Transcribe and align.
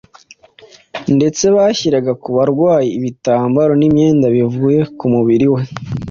Ndetse 1.15 1.43
bashyiraga 1.55 2.11
ku 2.21 2.29
barwayi 2.35 2.89
ibitambaro 2.97 3.71
n’imyenda 3.77 4.25
bivuye 4.35 4.79
ku 4.97 5.05
mubiri 5.13 5.47
we, 5.53 5.61